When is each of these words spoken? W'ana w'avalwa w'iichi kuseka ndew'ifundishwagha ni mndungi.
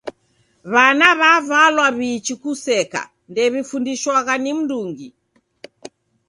W'ana 0.71 1.09
w'avalwa 1.19 1.87
w'iichi 1.97 2.33
kuseka 2.41 3.01
ndew'ifundishwagha 3.29 4.33
ni 4.43 4.51
mndungi. 4.57 5.07